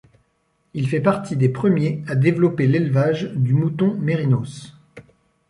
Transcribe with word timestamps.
Il 0.73 0.89
fait 0.89 0.99
partie 0.99 1.37
des 1.37 1.49
premiers 1.49 2.01
à 2.07 2.15
développer 2.15 2.65
l'élevage 2.65 3.31
du 3.35 3.53
mouton 3.53 3.93
mérinos. 3.97 4.75